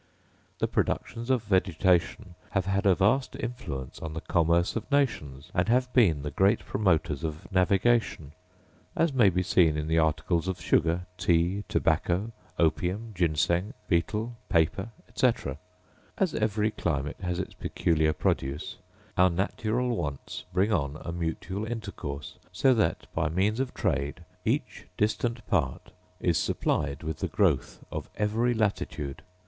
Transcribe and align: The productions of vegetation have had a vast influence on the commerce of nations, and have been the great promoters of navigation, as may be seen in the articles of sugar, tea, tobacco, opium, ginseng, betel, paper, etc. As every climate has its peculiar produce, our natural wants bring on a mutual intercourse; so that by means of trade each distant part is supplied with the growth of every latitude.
The 0.57 0.67
productions 0.67 1.29
of 1.29 1.43
vegetation 1.43 2.33
have 2.49 2.65
had 2.65 2.87
a 2.87 2.95
vast 2.95 3.35
influence 3.35 3.99
on 3.99 4.15
the 4.15 4.21
commerce 4.21 4.75
of 4.75 4.91
nations, 4.91 5.51
and 5.53 5.69
have 5.69 5.93
been 5.93 6.23
the 6.23 6.31
great 6.31 6.61
promoters 6.65 7.23
of 7.23 7.47
navigation, 7.51 8.31
as 8.95 9.13
may 9.13 9.29
be 9.29 9.43
seen 9.43 9.77
in 9.77 9.85
the 9.87 9.99
articles 9.99 10.47
of 10.47 10.59
sugar, 10.59 11.05
tea, 11.19 11.65
tobacco, 11.69 12.31
opium, 12.57 13.11
ginseng, 13.13 13.75
betel, 13.87 14.35
paper, 14.49 14.89
etc. 15.07 15.59
As 16.17 16.33
every 16.33 16.71
climate 16.71 17.17
has 17.21 17.37
its 17.37 17.53
peculiar 17.53 18.11
produce, 18.13 18.77
our 19.17 19.29
natural 19.29 19.95
wants 19.95 20.45
bring 20.51 20.73
on 20.73 20.97
a 21.01 21.11
mutual 21.11 21.63
intercourse; 21.63 22.39
so 22.51 22.73
that 22.73 23.05
by 23.13 23.29
means 23.29 23.59
of 23.59 23.75
trade 23.75 24.23
each 24.45 24.87
distant 24.97 25.45
part 25.47 25.91
is 26.19 26.39
supplied 26.39 27.03
with 27.03 27.19
the 27.19 27.27
growth 27.27 27.83
of 27.91 28.09
every 28.17 28.55
latitude. 28.55 29.21